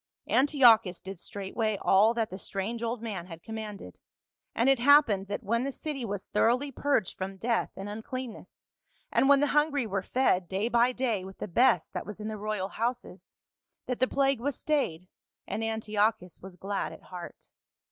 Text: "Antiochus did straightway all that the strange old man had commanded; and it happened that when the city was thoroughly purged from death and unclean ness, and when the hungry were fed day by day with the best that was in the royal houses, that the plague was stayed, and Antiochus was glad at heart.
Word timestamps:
"Antiochus 0.27 0.99
did 0.99 1.19
straightway 1.19 1.77
all 1.79 2.15
that 2.15 2.31
the 2.31 2.39
strange 2.39 2.81
old 2.81 3.03
man 3.03 3.27
had 3.27 3.43
commanded; 3.43 3.99
and 4.55 4.67
it 4.67 4.79
happened 4.79 5.27
that 5.27 5.43
when 5.43 5.63
the 5.63 5.71
city 5.71 6.03
was 6.03 6.25
thoroughly 6.25 6.71
purged 6.71 7.15
from 7.15 7.37
death 7.37 7.69
and 7.75 7.87
unclean 7.87 8.33
ness, 8.33 8.65
and 9.11 9.29
when 9.29 9.41
the 9.41 9.45
hungry 9.53 9.85
were 9.85 10.01
fed 10.01 10.49
day 10.49 10.67
by 10.67 10.91
day 10.91 11.23
with 11.23 11.37
the 11.37 11.47
best 11.47 11.93
that 11.93 12.07
was 12.07 12.19
in 12.19 12.29
the 12.29 12.37
royal 12.39 12.69
houses, 12.69 13.35
that 13.85 13.99
the 13.99 14.07
plague 14.07 14.39
was 14.39 14.57
stayed, 14.59 15.07
and 15.45 15.63
Antiochus 15.63 16.41
was 16.41 16.55
glad 16.55 16.91
at 16.91 17.03
heart. 17.03 17.49